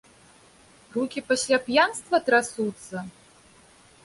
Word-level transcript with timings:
Рукі 0.95 1.23
пасля 1.29 1.59
п'янства 1.67 2.17
трасуцца? 2.31 3.05